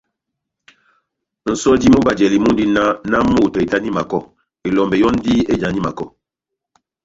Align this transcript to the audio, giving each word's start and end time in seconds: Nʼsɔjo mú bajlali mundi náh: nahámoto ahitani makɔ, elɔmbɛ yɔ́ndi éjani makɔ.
Nʼsɔjo 1.49 1.87
mú 1.93 1.99
bajlali 2.05 2.37
mundi 2.43 2.63
náh: 2.75 2.89
nahámoto 3.09 3.55
ahitani 3.59 3.89
makɔ, 3.97 4.19
elɔmbɛ 4.67 4.95
yɔ́ndi 5.01 5.33
éjani 5.53 5.79
makɔ. 5.85 6.05